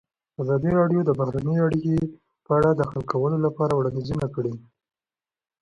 [0.41, 1.97] ازادي راډیو د بهرنۍ اړیکې
[2.45, 4.53] په اړه د حل کولو لپاره وړاندیزونه کړي.